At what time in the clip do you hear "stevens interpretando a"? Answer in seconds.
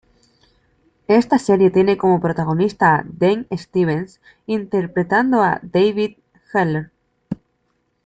3.53-5.59